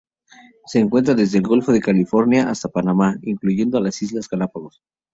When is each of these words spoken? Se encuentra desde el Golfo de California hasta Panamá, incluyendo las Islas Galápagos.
Se 0.65 0.79
encuentra 0.79 1.13
desde 1.13 1.37
el 1.37 1.43
Golfo 1.43 1.71
de 1.71 1.79
California 1.79 2.49
hasta 2.49 2.69
Panamá, 2.69 3.17
incluyendo 3.21 3.79
las 3.79 4.01
Islas 4.01 4.27
Galápagos. 4.27 4.81